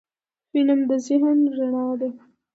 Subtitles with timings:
[0.51, 2.09] فلم د ذهن رڼا ده